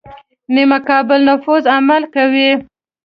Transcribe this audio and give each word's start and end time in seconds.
نیمه 0.53 0.77
قابل 0.89 1.21
نفوذ 1.29 1.63
عمل 1.75 2.03
کوي. 2.15 2.49